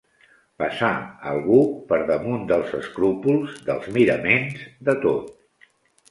[0.61, 0.93] Passar,
[1.31, 1.57] algú,
[1.91, 5.29] per damunt dels escrúpols, dels miraments, de tot.